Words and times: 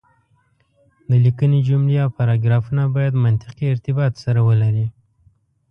د 1.09 1.11
ليکنې 1.25 1.59
جملې 1.69 1.95
او 2.05 2.09
پاراګرافونه 2.19 2.83
بايد 2.95 3.15
منطقي 3.25 3.65
ارتباط 3.73 4.13
سره 4.23 4.39
ولري. 4.47 4.87